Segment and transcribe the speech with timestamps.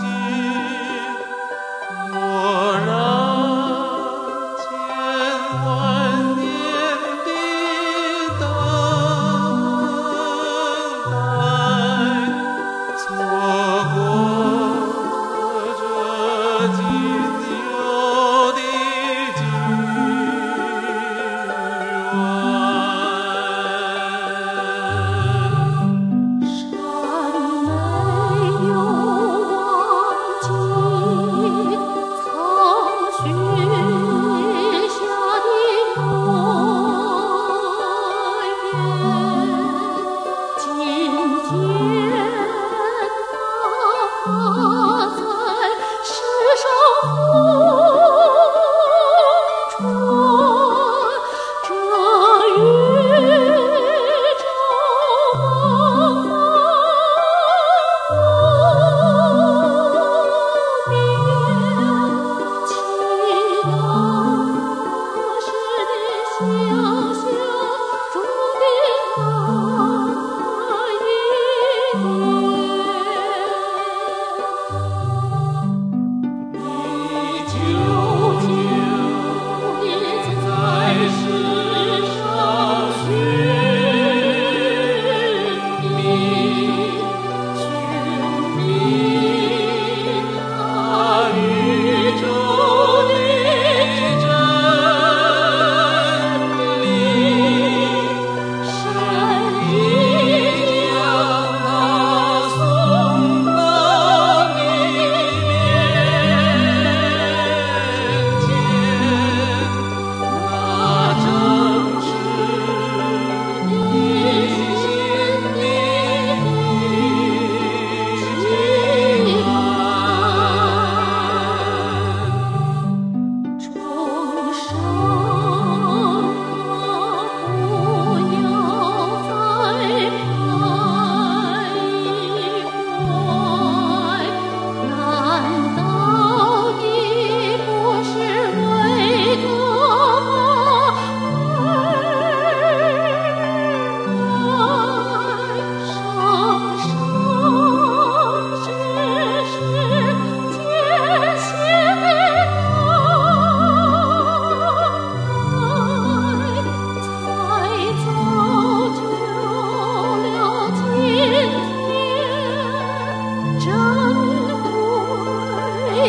[0.00, 0.69] 心。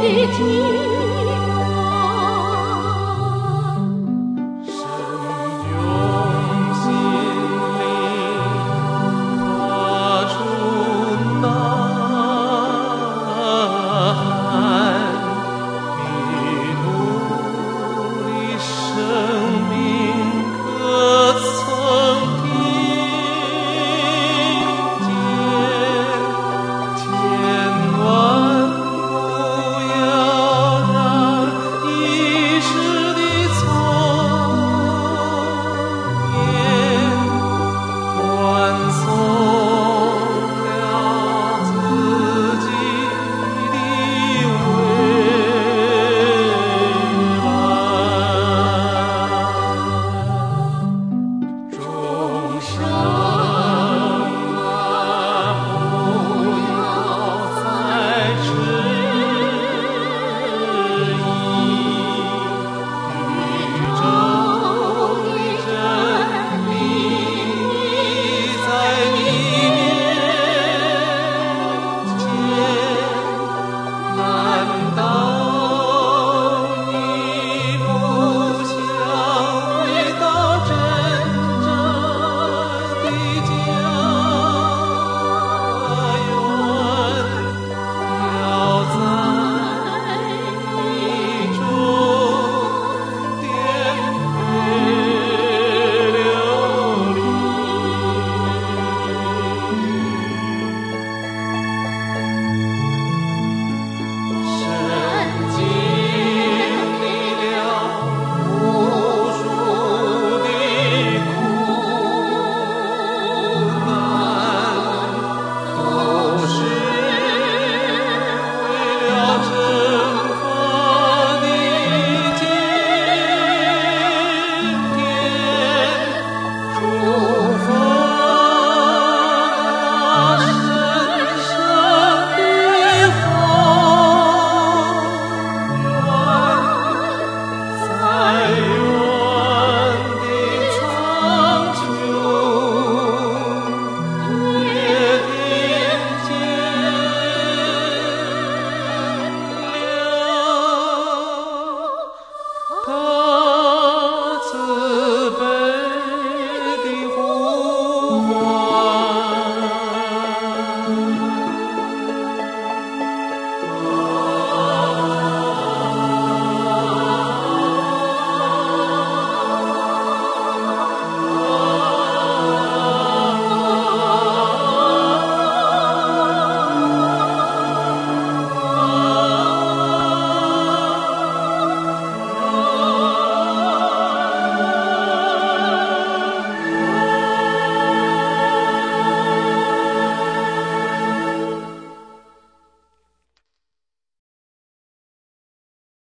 [0.00, 0.97] 的天